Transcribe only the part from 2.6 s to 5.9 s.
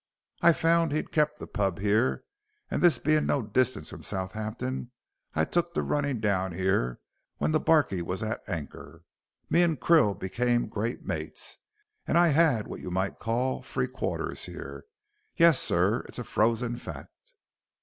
and this bein' no distance from Southampton I took to